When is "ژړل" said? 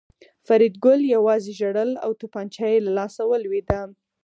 1.59-1.91